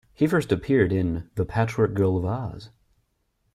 [0.15, 2.71] He first appeared in "The Patchwork Girl of Oz".